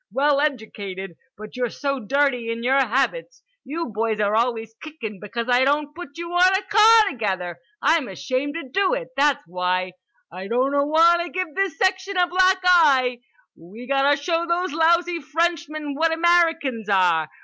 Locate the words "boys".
3.93-4.19